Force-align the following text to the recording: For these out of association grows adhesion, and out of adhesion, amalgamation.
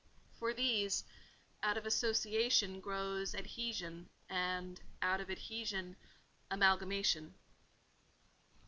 For 0.39 0.51
these 0.51 1.03
out 1.61 1.77
of 1.77 1.85
association 1.85 2.79
grows 2.81 3.35
adhesion, 3.35 4.09
and 4.27 4.81
out 4.99 5.21
of 5.21 5.29
adhesion, 5.29 5.95
amalgamation. 6.49 7.35